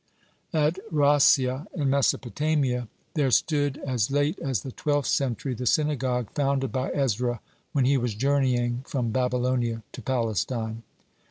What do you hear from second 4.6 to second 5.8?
the twelfth century, the